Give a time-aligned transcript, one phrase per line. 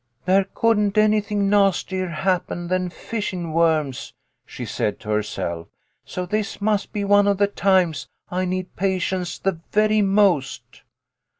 [0.25, 4.13] "There couldn't anything nastier happen than fish in' worms,"
[4.47, 5.67] she said to herself,
[6.03, 10.81] "so this must be one of the times I need patience the very most."